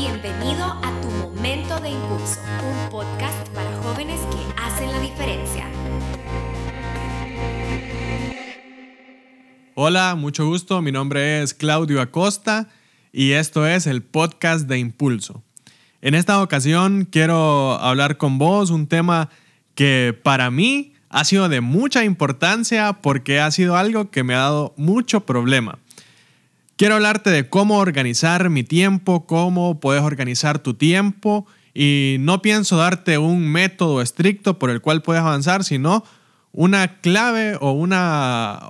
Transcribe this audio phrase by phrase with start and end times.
[0.00, 5.66] Bienvenido a Tu Momento de Impulso, un podcast para jóvenes que hacen la diferencia.
[9.74, 10.80] Hola, mucho gusto.
[10.82, 12.68] Mi nombre es Claudio Acosta
[13.12, 15.42] y esto es el podcast de Impulso.
[16.00, 19.30] En esta ocasión quiero hablar con vos un tema
[19.74, 24.38] que para mí ha sido de mucha importancia porque ha sido algo que me ha
[24.38, 25.80] dado mucho problema.
[26.78, 31.44] Quiero hablarte de cómo organizar mi tiempo, cómo puedes organizar tu tiempo
[31.74, 36.04] y no pienso darte un método estricto por el cual puedes avanzar, sino
[36.52, 38.60] una clave o una,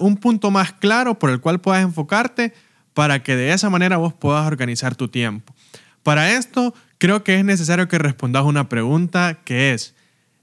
[0.00, 2.52] un punto más claro por el cual puedas enfocarte
[2.92, 5.54] para que de esa manera vos puedas organizar tu tiempo.
[6.02, 9.94] Para esto, creo que es necesario que respondas una pregunta que es,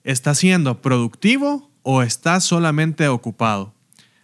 [0.03, 3.75] ¿estás siendo productivo o estás solamente ocupado?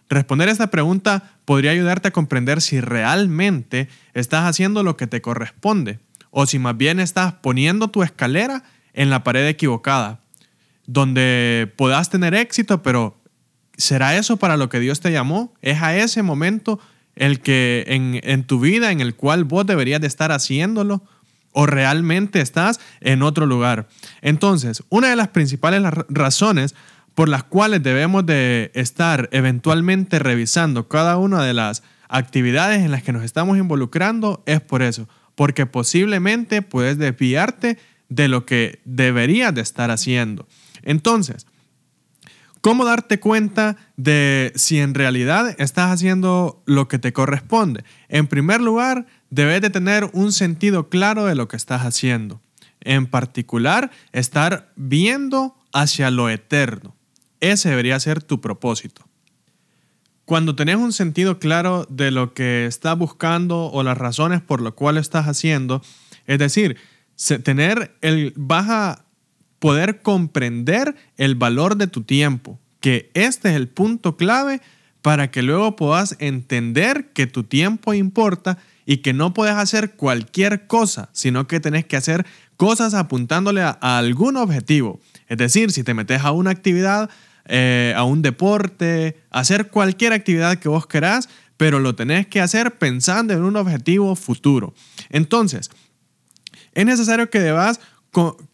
[0.08, 6.00] Responder esta pregunta podría ayudarte a comprender si realmente estás haciendo lo que te corresponde
[6.30, 10.20] o si más bien estás poniendo tu escalera en la pared equivocada,
[10.86, 13.16] donde puedas tener éxito, pero
[13.78, 15.54] ¿será eso para lo que Dios te llamó?
[15.62, 16.78] ¿Es a ese momento
[17.14, 21.02] el que en, en tu vida en el cual vos deberías de estar haciéndolo?
[21.58, 23.88] o realmente estás en otro lugar.
[24.20, 26.74] Entonces, una de las principales razones
[27.16, 33.02] por las cuales debemos de estar eventualmente revisando cada una de las actividades en las
[33.02, 37.78] que nos estamos involucrando es por eso, porque posiblemente puedes desviarte
[38.10, 40.46] de lo que deberías de estar haciendo.
[40.82, 41.46] Entonces,
[42.60, 47.82] ¿cómo darte cuenta de si en realidad estás haciendo lo que te corresponde?
[48.10, 52.42] En primer lugar, debes de tener un sentido claro de lo que estás haciendo.
[52.82, 56.95] En particular, estar viendo hacia lo eterno.
[57.40, 59.06] Ese debería ser tu propósito.
[60.24, 64.72] Cuando tenés un sentido claro de lo que estás buscando o las razones por las
[64.72, 65.82] cuales estás haciendo,
[66.26, 66.76] es decir,
[67.44, 69.04] tener el, vas a
[69.60, 74.60] poder comprender el valor de tu tiempo, que este es el punto clave
[75.00, 80.66] para que luego puedas entender que tu tiempo importa y que no puedes hacer cualquier
[80.66, 82.26] cosa, sino que tenés que hacer
[82.56, 85.00] cosas apuntándole a algún objetivo.
[85.28, 87.10] Es decir, si te metes a una actividad,
[87.46, 92.78] eh, a un deporte, hacer cualquier actividad que vos querás, pero lo tenés que hacer
[92.78, 94.74] pensando en un objetivo futuro.
[95.10, 95.70] Entonces,
[96.72, 97.80] es necesario que debas,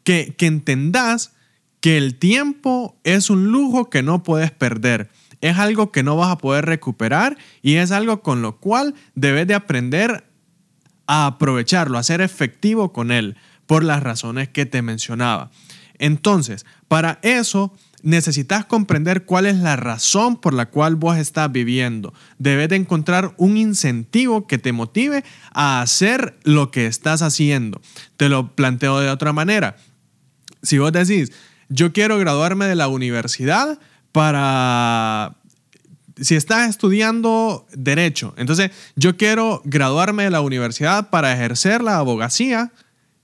[0.05, 1.33] que, que entendás
[1.81, 5.11] que el tiempo es un lujo que no puedes perder.
[5.41, 9.49] Es algo que no vas a poder recuperar y es algo con lo cual debes
[9.49, 10.25] de aprender
[11.09, 15.51] a aprovecharlo, a ser efectivo con él, por las razones que te mencionaba.
[16.03, 22.13] Entonces, para eso necesitas comprender cuál es la razón por la cual vos estás viviendo.
[22.39, 27.81] Debes de encontrar un incentivo que te motive a hacer lo que estás haciendo.
[28.17, 29.77] Te lo planteo de otra manera.
[30.61, 31.31] Si vos decís,
[31.69, 33.79] yo quiero graduarme de la universidad
[34.11, 35.37] para...
[36.21, 42.73] Si estás estudiando derecho, entonces yo quiero graduarme de la universidad para ejercer la abogacía,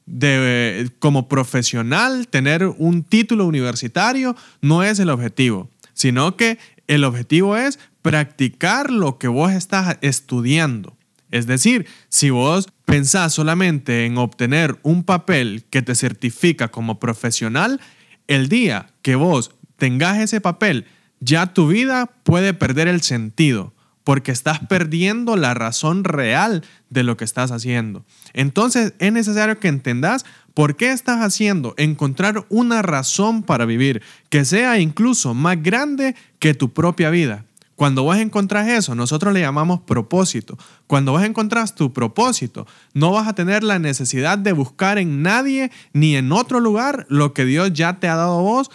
[0.08, 7.56] de, como profesional, tener un título universitario no es el objetivo, sino que el objetivo
[7.56, 10.96] es practicar lo que vos estás estudiando.
[11.30, 17.80] Es decir, si vos pensás solamente en obtener un papel que te certifica como profesional,
[18.28, 20.86] el día que vos tengas ese papel,
[21.20, 23.74] ya tu vida puede perder el sentido
[24.08, 28.06] porque estás perdiendo la razón real de lo que estás haciendo.
[28.32, 30.24] Entonces es necesario que entendas
[30.54, 36.54] por qué estás haciendo, encontrar una razón para vivir que sea incluso más grande que
[36.54, 37.44] tu propia vida.
[37.76, 40.56] Cuando vos encontrás eso, nosotros le llamamos propósito.
[40.86, 45.70] Cuando vos encontrás tu propósito, no vas a tener la necesidad de buscar en nadie
[45.92, 48.70] ni en otro lugar lo que Dios ya te ha dado a vos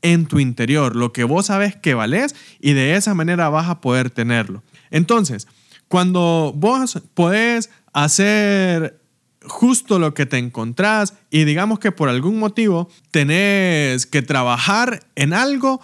[0.00, 3.80] en tu interior, lo que vos sabes que valés y de esa manera vas a
[3.80, 4.62] poder tenerlo.
[4.90, 5.46] Entonces,
[5.88, 9.00] cuando vos podés hacer
[9.42, 15.32] justo lo que te encontrás y digamos que por algún motivo tenés que trabajar en
[15.32, 15.80] algo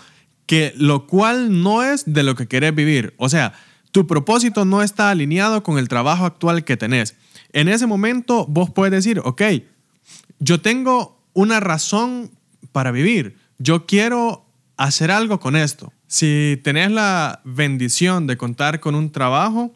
[0.47, 3.15] que lo cual no es de lo que querés vivir.
[3.17, 3.55] O sea,
[3.91, 7.17] tu propósito no está alineado con el trabajo actual que tenés.
[7.53, 9.43] En ese momento vos puedes decir, ok,
[10.41, 12.31] yo tengo una razón
[12.73, 13.37] para vivir.
[13.59, 14.45] Yo quiero
[14.77, 15.93] hacer algo con esto.
[16.07, 19.73] Si tenés la bendición de contar con un trabajo,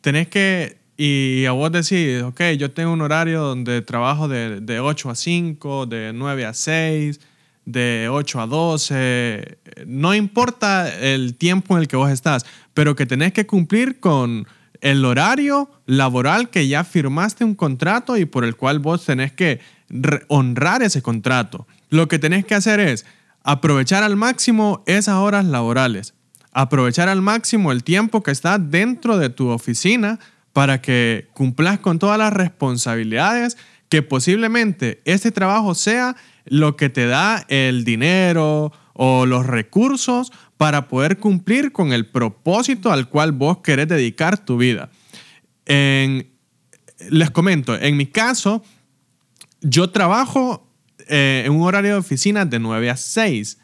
[0.00, 4.80] tenés que, y a vos decís, ok, yo tengo un horario donde trabajo de, de
[4.80, 7.20] 8 a 5, de 9 a 6,
[7.66, 13.06] de 8 a 12, no importa el tiempo en el que vos estás, pero que
[13.06, 14.46] tenés que cumplir con
[14.80, 19.60] el horario laboral que ya firmaste un contrato y por el cual vos tenés que
[20.28, 21.66] honrar ese contrato.
[21.90, 23.04] Lo que tenés que hacer es
[23.46, 26.14] aprovechar al máximo esas horas laborales,
[26.52, 30.18] aprovechar al máximo el tiempo que está dentro de tu oficina
[30.52, 33.56] para que cumplas con todas las responsabilidades
[33.88, 40.88] que posiblemente este trabajo sea lo que te da el dinero o los recursos para
[40.88, 44.90] poder cumplir con el propósito al cual vos querés dedicar tu vida.
[45.66, 48.64] les comento, en mi caso,
[49.60, 50.66] yo trabajo
[51.08, 53.58] eh, en un horario de oficina de 9 a 6.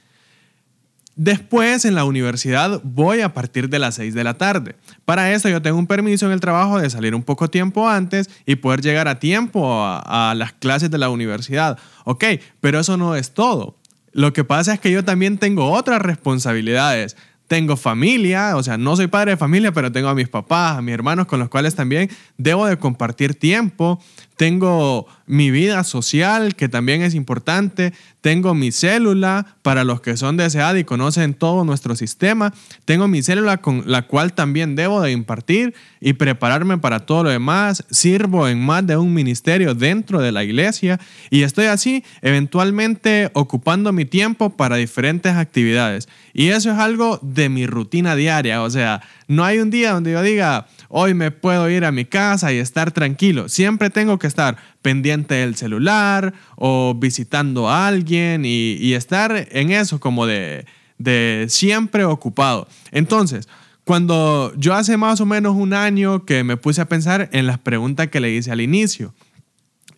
[1.14, 4.76] Después en la universidad voy a partir de las 6 de la tarde.
[5.04, 8.30] Para eso yo tengo un permiso en el trabajo de salir un poco tiempo antes
[8.46, 11.78] y poder llegar a tiempo a, a las clases de la universidad.
[12.04, 12.24] Ok,
[12.60, 13.76] pero eso no es todo.
[14.12, 17.16] Lo que pasa es que yo también tengo otras responsabilidades
[17.52, 20.80] tengo familia, o sea, no soy padre de familia, pero tengo a mis papás, a
[20.80, 24.02] mis hermanos con los cuales también debo de compartir tiempo.
[24.36, 27.92] Tengo mi vida social, que también es importante.
[28.20, 32.52] Tengo mi célula, para los que son de SEAD y conocen todo nuestro sistema.
[32.84, 37.30] Tengo mi célula con la cual también debo de impartir y prepararme para todo lo
[37.30, 37.84] demás.
[37.90, 41.00] Sirvo en más de un ministerio dentro de la iglesia
[41.30, 46.08] y estoy así eventualmente ocupando mi tiempo para diferentes actividades.
[46.34, 48.62] Y eso es algo de mi rutina diaria.
[48.62, 52.04] O sea, no hay un día donde yo diga, hoy me puedo ir a mi
[52.04, 53.48] casa y estar tranquilo.
[53.48, 60.00] Siempre tengo que estar pendiente del celular o visitando a alguien y, estar en eso
[60.00, 60.66] como de,
[60.98, 62.66] de siempre ocupado.
[62.90, 63.48] Entonces,
[63.84, 67.58] cuando yo hace más o menos un año que me puse a pensar en las
[67.58, 69.14] preguntas que le hice al inicio,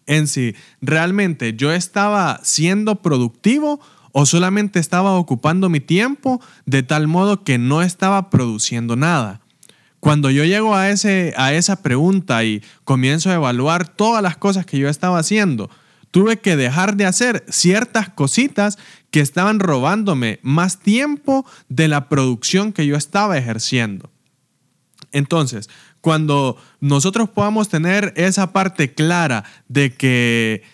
[0.07, 3.81] en si realmente yo estaba siendo productivo
[4.13, 9.41] o solamente estaba ocupando mi tiempo de tal modo que no estaba produciendo nada.
[10.05, 14.67] Cuando yo llego a, ese, a esa pregunta y comienzo a evaluar todas las cosas
[14.67, 15.71] que yo estaba haciendo,
[16.11, 18.77] tuve que dejar de hacer ciertas cositas
[19.11, 24.11] que estaban robándome más tiempo de la producción que yo estaba ejerciendo.
[25.11, 25.71] Entonces,
[26.03, 30.65] cuando nosotros podamos tener esa parte clara de que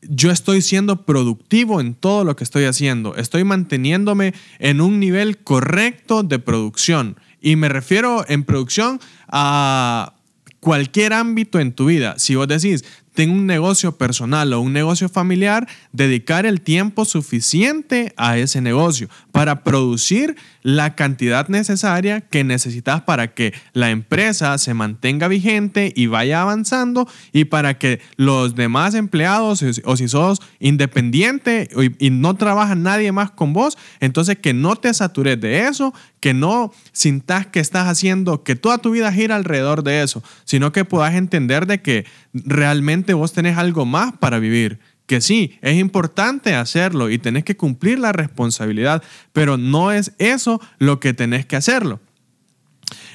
[0.00, 5.38] yo estoy siendo productivo en todo lo que estoy haciendo, estoy manteniéndome en un nivel
[5.38, 10.14] correcto de producción y me refiero en producción a
[10.60, 12.14] cualquier ámbito en tu vida.
[12.18, 12.84] Si vos decís,
[13.14, 19.08] tengo un negocio personal o un negocio familiar, dedicar el tiempo suficiente a ese negocio
[19.32, 26.06] para producir la cantidad necesaria que necesitas para que la empresa se mantenga vigente y
[26.06, 31.68] vaya avanzando y para que los demás empleados o si sos independiente
[31.98, 36.34] y no trabaja nadie más con vos, entonces que no te satures de eso, que
[36.34, 40.84] no sintas que estás haciendo, que toda tu vida gira alrededor de eso, sino que
[40.84, 44.80] puedas entender de que realmente vos tenés algo más para vivir.
[45.06, 49.02] Que sí, es importante hacerlo y tenés que cumplir la responsabilidad,
[49.32, 52.00] pero no es eso lo que tenés que hacerlo.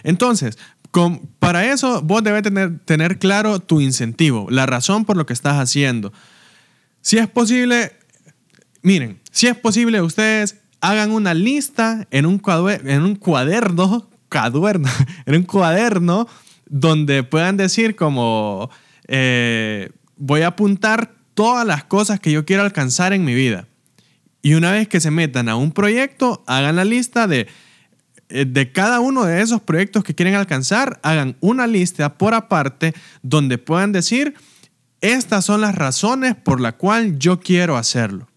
[0.04, 0.58] Entonces,
[1.40, 2.44] para eso vos debes
[2.86, 6.12] tener, claro tu incentivo, la razón por lo que estás haciendo.
[7.02, 7.94] Si es posible,
[8.82, 14.90] miren, si es posible, ustedes hagan una lista en un, cuaderno, en un cuaderno, cuaderno,
[15.26, 16.28] en un cuaderno
[16.70, 18.70] donde puedan decir como,
[19.08, 23.68] eh, voy a apuntar todas las cosas que yo quiero alcanzar en mi vida.
[24.42, 27.48] Y una vez que se metan a un proyecto, hagan la lista de,
[28.30, 32.94] eh, de cada uno de esos proyectos que quieren alcanzar, hagan una lista por aparte
[33.22, 34.36] donde puedan decir,
[35.02, 38.28] estas son las razones por las cuales yo quiero hacerlo.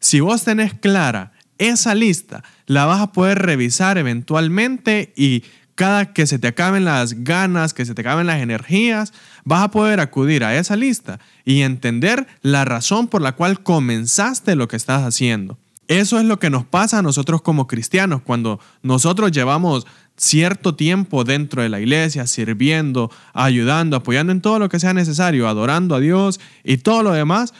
[0.00, 5.44] Si vos tenés clara esa lista la vas a poder revisar eventualmente y
[5.76, 9.12] cada que se te acaben las ganas, que se te acaben las energías,
[9.44, 14.56] vas a poder acudir a esa lista y entender la razón por la cual comenzaste
[14.56, 15.58] lo que estás haciendo.
[15.88, 21.22] Eso es lo que nos pasa a nosotros como cristianos cuando nosotros llevamos cierto tiempo
[21.22, 26.00] dentro de la iglesia, sirviendo, ayudando, apoyando en todo lo que sea necesario, adorando a
[26.00, 27.54] Dios y todo lo demás,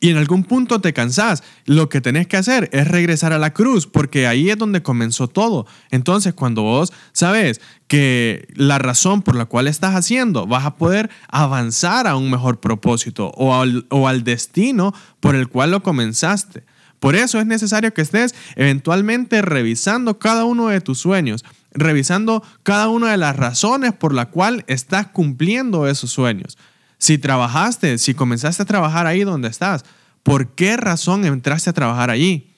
[0.00, 1.42] y en algún punto te cansás.
[1.64, 5.28] Lo que tenés que hacer es regresar a la cruz, porque ahí es donde comenzó
[5.28, 5.66] todo.
[5.90, 11.10] Entonces, cuando vos sabes que la razón por la cual estás haciendo, vas a poder
[11.28, 16.64] avanzar a un mejor propósito o al, o al destino por el cual lo comenzaste.
[17.00, 22.88] Por eso es necesario que estés eventualmente revisando cada uno de tus sueños, revisando cada
[22.88, 26.58] una de las razones por la cual estás cumpliendo esos sueños.
[26.98, 29.84] Si trabajaste, si comenzaste a trabajar ahí donde estás,
[30.22, 32.48] ¿por qué razón entraste a trabajar allí?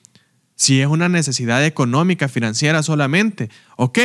[0.61, 3.97] si es una necesidad económica, financiera solamente, ok,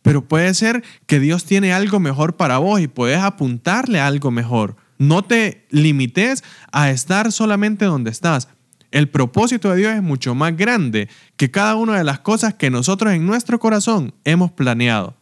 [0.00, 4.30] pero puede ser que Dios tiene algo mejor para vos y puedes apuntarle a algo
[4.30, 4.76] mejor.
[4.96, 8.46] No te limites a estar solamente donde estás.
[8.92, 12.70] El propósito de Dios es mucho más grande que cada una de las cosas que
[12.70, 15.16] nosotros en nuestro corazón hemos planeado.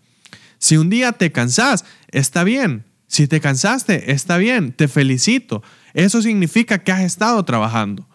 [0.59, 2.85] Si un día te cansás, está bien.
[3.13, 4.73] Si te cansaste, está bien.
[4.73, 5.63] Te felicito.
[5.93, 8.09] Eso significa que has estado trabajando.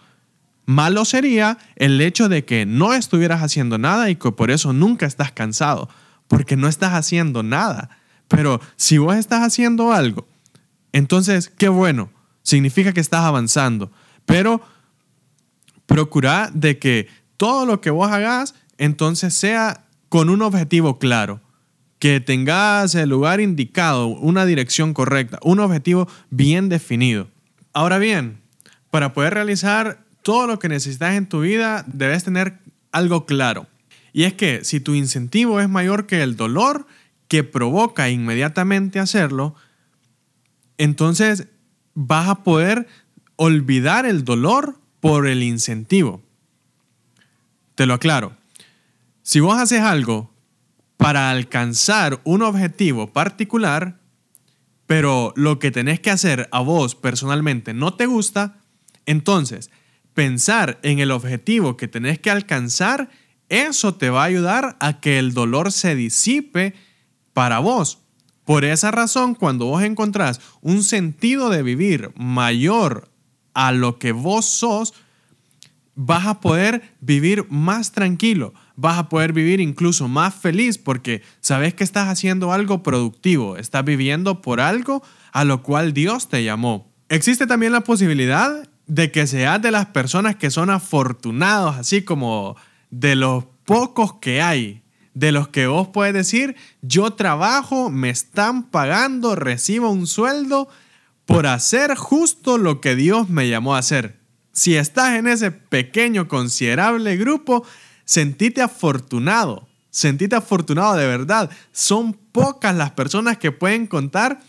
[0.65, 5.05] Malo sería el hecho de que no estuvieras haciendo nada y que por eso nunca
[5.05, 5.87] estás cansado,
[6.27, 7.91] porque no estás haciendo nada.
[8.27, 10.27] Pero si vos estás haciendo algo,
[10.93, 12.09] entonces qué bueno,
[12.41, 13.91] significa que estás avanzando.
[14.25, 14.63] Pero
[15.85, 21.39] procura de que todo lo que vos hagas entonces sea con un objetivo claro,
[21.99, 27.27] que tengas el lugar indicado, una dirección correcta, un objetivo bien definido.
[27.73, 28.39] Ahora bien,
[28.91, 32.59] para poder realizar todo lo que necesitas en tu vida, debes tener
[32.91, 33.67] algo claro.
[34.13, 36.87] Y es que si tu incentivo es mayor que el dolor
[37.27, 39.55] que provoca inmediatamente hacerlo,
[40.77, 41.47] entonces
[41.93, 42.87] vas a poder
[43.35, 46.21] olvidar el dolor por el incentivo.
[47.75, 48.35] Te lo aclaro.
[49.21, 50.31] Si vos haces algo
[50.97, 53.99] para alcanzar un objetivo particular,
[54.87, 58.57] pero lo que tenés que hacer a vos personalmente no te gusta,
[59.05, 59.69] entonces
[60.13, 63.09] pensar en el objetivo que tenés que alcanzar,
[63.49, 66.73] eso te va a ayudar a que el dolor se disipe
[67.33, 67.99] para vos.
[68.43, 73.11] Por esa razón, cuando vos encontrás un sentido de vivir mayor
[73.53, 74.93] a lo que vos sos,
[75.97, 81.73] vas a poder vivir más tranquilo, vas a poder vivir incluso más feliz porque sabes
[81.73, 85.01] que estás haciendo algo productivo, estás viviendo por algo
[85.33, 86.93] a lo cual Dios te llamó.
[87.09, 92.55] Existe también la posibilidad de que seas de las personas que son afortunados, así como
[92.91, 94.83] de los pocos que hay,
[95.15, 100.69] de los que vos puedes decir, yo trabajo, me están pagando, recibo un sueldo
[101.25, 104.26] por hacer justo lo que Dios me llamó a hacer.
[104.57, 107.63] Si estás en ese pequeño, considerable grupo,
[108.05, 111.51] sentite afortunado, sentite afortunado de verdad.
[111.71, 114.41] Son pocas las personas que pueden contar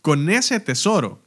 [0.00, 1.20] con ese tesoro.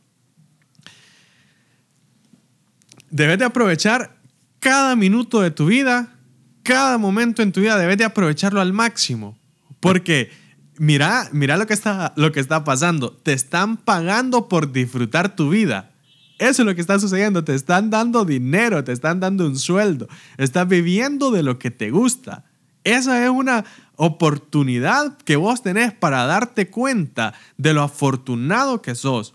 [3.12, 4.18] Debes de aprovechar
[4.58, 6.16] cada minuto de tu vida,
[6.64, 9.38] cada momento en tu vida, debes de aprovecharlo al máximo.
[9.80, 10.32] Porque
[10.80, 13.12] mira, mira lo que está, lo que está pasando.
[13.12, 15.92] Te están pagando por disfrutar tu vida.
[16.40, 17.44] Eso es lo que está sucediendo.
[17.44, 20.08] Te están dando dinero, te están dando un sueldo.
[20.38, 22.46] Estás viviendo de lo que te gusta.
[22.84, 23.66] Esa es una
[23.96, 29.34] oportunidad que vos tenés para darte cuenta de lo afortunado que sos.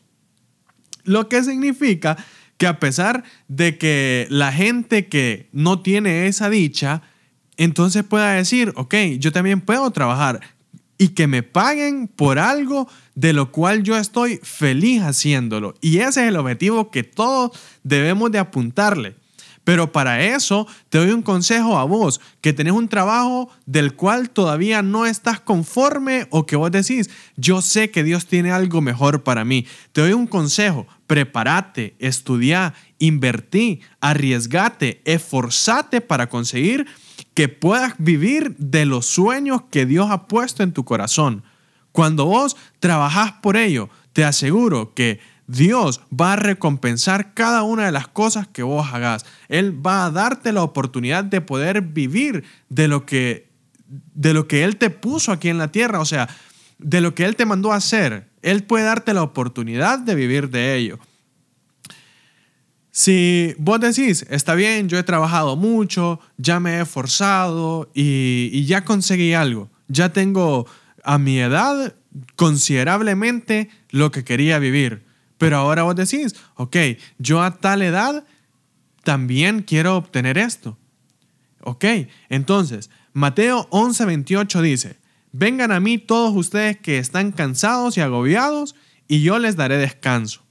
[1.05, 2.17] Lo que significa
[2.57, 7.03] que a pesar de que la gente que no tiene esa dicha,
[7.57, 10.41] entonces pueda decir, ok, yo también puedo trabajar
[11.03, 15.75] y que me paguen por algo de lo cual yo estoy feliz haciéndolo.
[15.81, 19.17] Y ese es el objetivo que todos debemos de apuntarle.
[19.65, 24.31] Pero para eso te doy un consejo a vos, que tenés un trabajo del cual
[24.31, 29.25] todavía no estás conforme o que vos decís, yo sé que Dios tiene algo mejor
[29.25, 29.67] para mí.
[29.91, 36.87] Te doy un consejo, prepárate, estudia, invertí, arriesgate, esforzate para conseguir
[37.35, 41.43] que puedas vivir de los sueños que Dios ha puesto en tu corazón.
[41.93, 47.93] Cuando vos trabajás por ello, te aseguro que Dios va a recompensar cada una de
[47.93, 49.27] las cosas que vos hagas.
[49.49, 53.51] Él va a darte la oportunidad de poder vivir de lo que
[54.15, 56.27] de lo que él te puso aquí en la tierra, o sea,
[56.79, 58.29] de lo que él te mandó a hacer.
[58.41, 60.99] Él puede darte la oportunidad de vivir de ello.
[62.95, 68.85] Si vos decís, está bien, yo he trabajado mucho, ya me he esforzado y, ya
[68.85, 70.67] conseguí algo, ya tengo
[71.03, 71.95] a mi edad
[72.37, 75.07] considerablemente lo que quería vivir,
[75.39, 76.77] pero ahora vos decís, ok,
[77.17, 78.25] yo a tal edad
[79.05, 80.77] también quiero obtener esto.
[81.63, 81.87] Ok,
[82.29, 84.97] entonces, Mateo 11:28 dice,
[85.33, 88.75] vengan a mí todos ustedes que están cansados y agobiados,
[89.09, 90.43] y yo les daré descanso.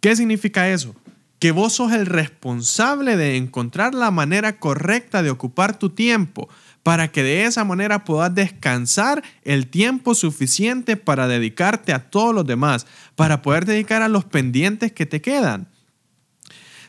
[0.00, 0.94] ¿Qué significa eso?
[1.42, 6.48] Que vos sos el responsable de encontrar la manera correcta de ocupar tu tiempo
[6.84, 12.46] para que de esa manera puedas descansar el tiempo suficiente para dedicarte a todos los
[12.46, 15.66] demás, para poder dedicar a los pendientes que te quedan.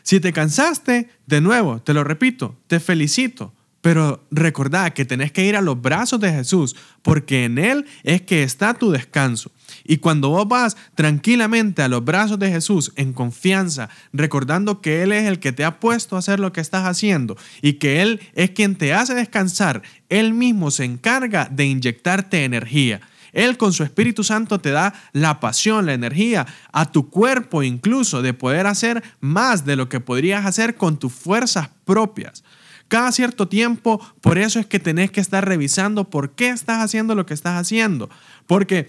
[0.04, 5.44] Si te cansaste, de nuevo, te lo repito, te felicito, Pero recordad que tenés que
[5.44, 9.50] ir a los brazos de Jesús, porque en Él es que está tu descanso.
[9.84, 15.12] Y cuando vos vas tranquilamente a los brazos de Jesús en confianza, recordando que Él
[15.12, 18.20] es el que te ha puesto a hacer lo que estás haciendo y que Él
[18.34, 23.00] es quien te hace descansar, Él mismo se encarga de inyectarte energía.
[23.34, 28.22] Él con su Espíritu Santo te da la pasión, la energía a tu cuerpo incluso
[28.22, 32.44] de poder hacer más de lo que podrías hacer con tus fuerzas propias.
[32.88, 37.14] Cada cierto tiempo, por eso es que tenés que estar revisando por qué estás haciendo
[37.14, 38.08] lo que estás haciendo.
[38.46, 38.88] Porque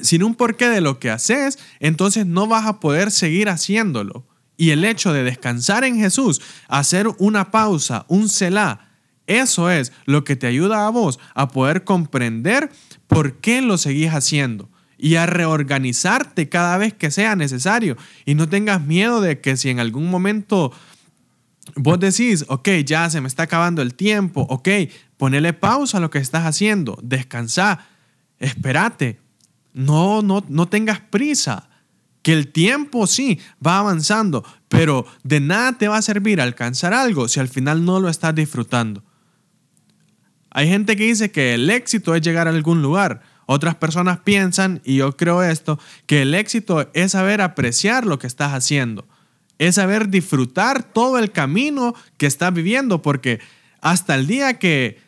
[0.00, 4.26] sin un porqué de lo que haces, entonces no vas a poder seguir haciéndolo.
[4.56, 8.92] Y el hecho de descansar en Jesús, hacer una pausa, un selah,
[9.26, 12.70] eso es lo que te ayuda a vos a poder comprender
[13.06, 14.68] por qué lo seguís haciendo
[14.98, 17.96] y a reorganizarte cada vez que sea necesario.
[18.24, 20.72] Y no tengas miedo de que si en algún momento
[21.76, 24.68] vos decís, ok, ya se me está acabando el tiempo, ok,
[25.16, 27.86] ponele pausa a lo que estás haciendo, descansa,
[28.38, 29.21] espérate,
[29.72, 31.68] no, no, no tengas prisa.
[32.22, 37.26] Que el tiempo sí va avanzando, pero de nada te va a servir alcanzar algo
[37.26, 39.02] si al final no lo estás disfrutando.
[40.50, 43.22] Hay gente que dice que el éxito es llegar a algún lugar.
[43.46, 48.28] Otras personas piensan, y yo creo esto, que el éxito es saber apreciar lo que
[48.28, 49.04] estás haciendo
[49.66, 53.38] es saber disfrutar todo el camino que estás viviendo, porque
[53.80, 55.00] hasta el día que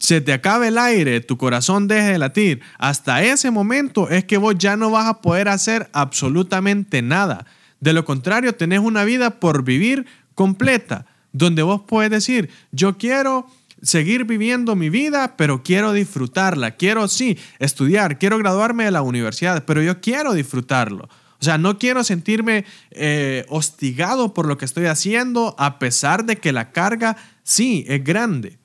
[0.00, 4.38] se te acabe el aire, tu corazón deje de latir, hasta ese momento es que
[4.38, 7.46] vos ya no vas a poder hacer absolutamente nada.
[7.80, 13.46] De lo contrario, tenés una vida por vivir completa, donde vos puedes decir, yo quiero
[13.82, 16.72] seguir viviendo mi vida, pero quiero disfrutarla.
[16.72, 21.08] Quiero, sí, estudiar, quiero graduarme de la universidad, pero yo quiero disfrutarlo.
[21.40, 26.36] O sea, no quiero sentirme eh, hostigado por lo que estoy haciendo, a pesar de
[26.36, 28.59] que la carga sí es grande.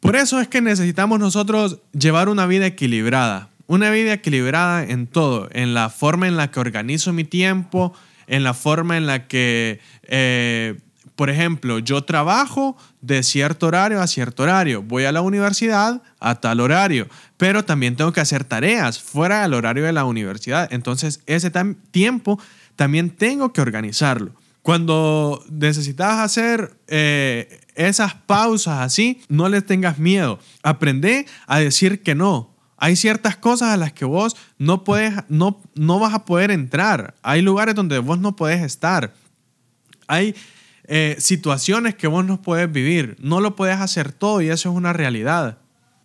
[0.00, 5.48] Por eso es que necesitamos nosotros llevar una vida equilibrada, una vida equilibrada en todo,
[5.52, 7.92] en la forma en la que organizo mi tiempo,
[8.26, 10.78] en la forma en la que eh,
[11.16, 16.34] por ejemplo, yo trabajo de cierto horario a cierto horario, voy a la universidad a
[16.36, 20.68] tal horario, pero también tengo que hacer tareas fuera del horario de la universidad.
[20.70, 21.50] Entonces, ese
[21.90, 22.38] tiempo
[22.76, 24.32] también tengo que organizarlo.
[24.66, 30.40] Cuando necesitas hacer eh, esas pausas así, no les tengas miedo.
[30.64, 32.52] Aprende a decir que no.
[32.76, 37.14] Hay ciertas cosas a las que vos no, puedes, no, no vas a poder entrar.
[37.22, 39.14] Hay lugares donde vos no puedes estar.
[40.08, 40.34] Hay
[40.88, 43.16] eh, situaciones que vos no puedes vivir.
[43.20, 45.58] No lo puedes hacer todo y eso es una realidad.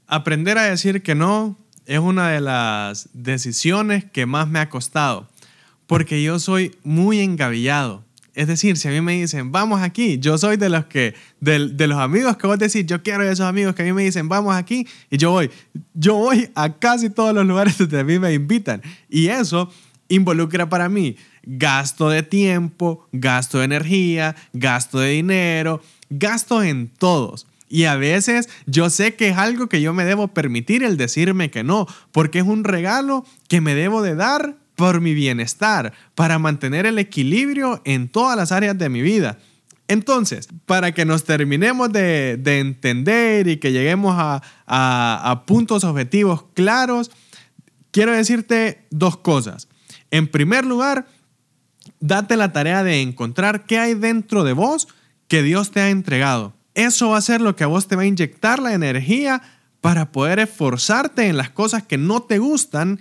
[0.05, 5.27] Aprender a decir que no es una de las decisiones que más me ha costado,
[5.87, 8.05] porque yo soy muy engavillado.
[8.33, 11.87] Es decir, si a mí me dicen, vamos aquí, yo soy de los que, de,
[11.87, 14.55] los amigos que vos decís, yo quiero esos amigos que a mí me dicen, vamos
[14.55, 15.51] aquí, y yo voy.
[15.93, 18.81] Yo voy a casi todos los lugares donde a mí me invitan.
[19.09, 19.69] Y eso
[20.07, 27.47] involucra para mí gasto de tiempo, gasto de energía, gasto de dinero, gasto en todos.
[27.67, 31.49] Y a veces yo sé que es algo que yo me debo permitir el decirme
[31.51, 36.39] que no, porque es un regalo que me debo de dar por mi bienestar, para
[36.39, 39.37] mantener el equilibrio en todas las áreas de mi vida.
[39.91, 47.11] Entonces, para que nos terminemos de, entender y que lleguemos a, puntos objetivos claros,
[47.91, 49.67] quiero decirte dos cosas.
[50.09, 51.07] En primer lugar,
[51.99, 54.87] date la tarea de encontrar qué hay dentro de vos
[55.27, 56.53] que Dios te ha entregado.
[56.73, 59.41] Eso va a ser lo que a vos te va a inyectar la energía
[59.81, 62.99] para poder esforzarte en las cosas que no te gustan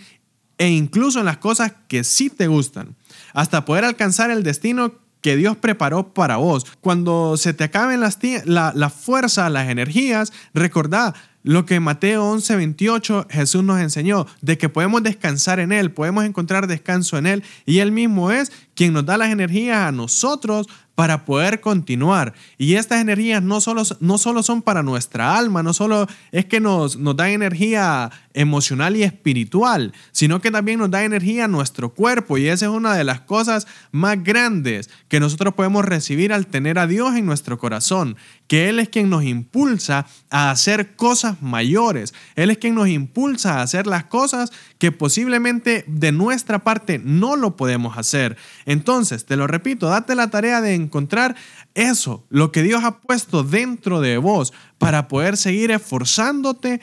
[0.61, 2.94] e incluso en las cosas que sí te gustan,
[3.33, 4.92] hasta poder alcanzar el destino
[5.23, 6.66] que Dios preparó para vos.
[6.83, 12.57] Cuando se te acaben las la, la fuerza, las energías, recordá, lo que Mateo 11,
[12.57, 17.42] 28 Jesús nos enseñó, de que podemos descansar en Él, podemos encontrar descanso en Él,
[17.64, 20.66] y Él mismo es quien nos da las energías a nosotros
[21.01, 22.35] para poder continuar.
[22.59, 26.61] Y estas energías no solo, no solo son para nuestra alma, no solo es que
[26.61, 31.95] nos, nos dan energía emocional y espiritual, sino que también nos da energía a nuestro
[31.95, 32.37] cuerpo.
[32.37, 36.79] Y esa es una de las cosas más grandes que nosotros podemos recibir al tener
[36.79, 42.13] a Dios en nuestro corazón, que Él es quien nos impulsa a hacer cosas mayores.
[42.37, 47.37] Él es quien nos impulsa a hacer las cosas que posiblemente de nuestra parte no
[47.37, 48.38] lo podemos hacer.
[48.64, 51.37] Entonces, te lo repito, date la tarea de encontrar
[51.75, 56.81] eso, lo que Dios ha puesto dentro de vos para poder seguir esforzándote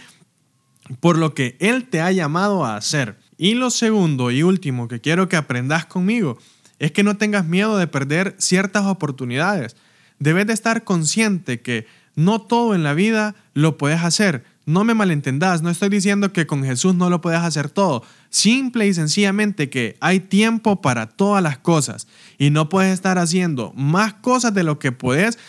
[0.99, 3.17] por lo que Él te ha llamado a hacer.
[3.35, 6.37] Y lo segundo y último que quiero que aprendas conmigo
[6.77, 9.75] es que no tengas miedo de perder ciertas oportunidades.
[10.19, 14.43] Debes de estar consciente que no todo en la vida lo puedes hacer.
[14.67, 18.03] No me malentendas, no estoy diciendo que con Jesús no lo puedes hacer todo.
[18.29, 22.05] Simple y sencillamente que hay tiempo para todas las cosas
[22.37, 25.39] y no puedes estar haciendo más cosas de lo que puedes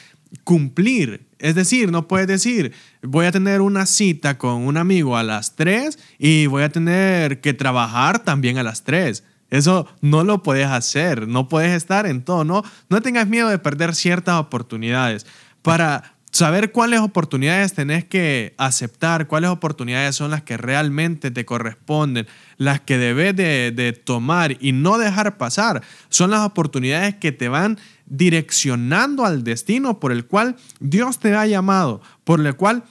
[0.44, 1.26] cumplir.
[1.40, 5.56] Es decir, no puedes decir, voy a tener una cita con un amigo a las
[5.56, 9.24] 3 y voy a tener que trabajar también a las 3.
[9.50, 13.58] Eso no lo puedes hacer, no puedes estar en todo, no, no tengas miedo de
[13.58, 15.26] perder ciertas oportunidades.
[15.62, 22.26] Para saber cuáles oportunidades tenés que aceptar, cuáles oportunidades son las que realmente te corresponden,
[22.56, 27.78] las que debes de, tomar y no dejar pasar, son las oportunidades que te van
[28.06, 32.84] direccionando al destino por el cual Dios te ha llamado, por el cual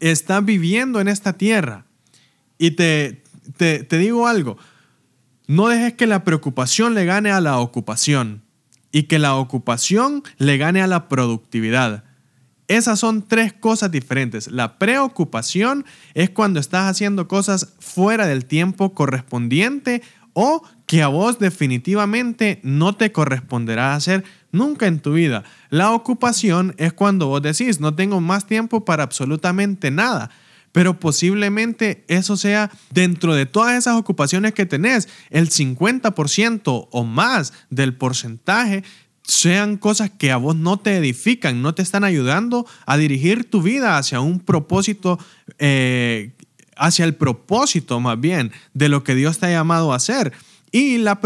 [0.00, 1.86] estás viviendo en esta tierra.
[2.58, 3.22] Y te,
[3.56, 4.56] te, te digo algo,
[5.46, 8.42] no dejes que la preocupación le gane a la ocupación
[8.92, 12.04] y que la ocupación le gane a la productividad.
[12.72, 14.50] Esas son tres cosas diferentes.
[14.50, 20.00] La preocupación es cuando estás haciendo cosas fuera del tiempo correspondiente
[20.32, 25.44] o que a vos definitivamente no te corresponderá hacer nunca en tu vida.
[25.68, 30.30] La ocupación es cuando vos decís, no tengo más tiempo para absolutamente nada.
[30.72, 37.52] Pero posiblemente eso sea dentro de todas esas ocupaciones que tenés, el 50% o más
[37.68, 38.82] del porcentaje
[39.24, 43.62] sean cosas que a vos no te edifican, no te están ayudando a dirigir tu
[43.62, 45.18] vida hacia un propósito,
[45.58, 46.32] eh,
[46.76, 50.32] hacia el propósito más bien de lo que Dios te ha llamado a hacer.
[50.72, 51.20] Y la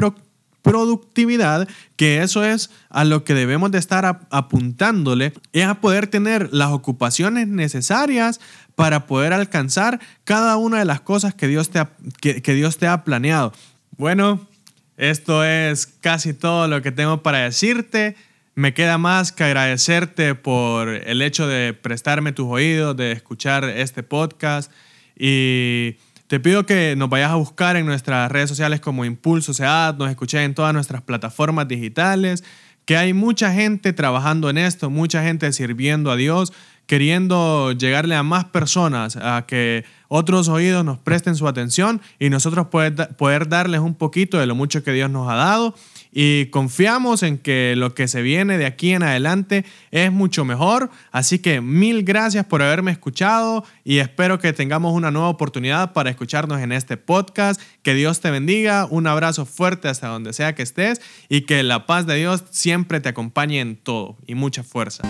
[0.63, 6.53] productividad, que eso es a lo que debemos de estar apuntándole, es a poder tener
[6.53, 8.41] las ocupaciones necesarias
[8.75, 11.81] para poder alcanzar cada una de las cosas que Dios te
[12.21, 13.53] que Dios te ha planeado.
[13.97, 14.47] Bueno,
[14.97, 18.17] esto es casi todo lo que tengo para decirte.
[18.55, 24.03] Me queda más que agradecerte por el hecho de prestarme tus oídos, de escuchar este
[24.03, 24.73] podcast.
[25.19, 29.97] Y te pido que nos vayas a buscar en nuestras redes sociales como Impulso SEAD,
[29.97, 32.43] nos escuches en todas nuestras plataformas digitales,
[32.85, 36.53] que hay mucha gente trabajando en esto, mucha gente sirviendo a Dios,
[36.87, 42.68] queriendo llegarle a más personas, a que otros oídos nos presten su atención y nosotros
[42.68, 45.75] poder, poder darles un poquito de lo mucho que Dios nos ha dado.
[46.18, 50.90] Y confiamos en que lo que se viene de aquí en adelante es mucho mejor.
[51.11, 56.09] Así que mil gracias por haberme escuchado y espero que tengamos una nueva oportunidad para
[56.09, 57.61] escucharnos en este podcast.
[57.83, 58.87] Que Dios te bendiga.
[58.88, 63.01] Un abrazo fuerte hasta donde sea que estés y que la paz de Dios siempre
[63.01, 65.03] te acompañe en todo y mucha fuerza.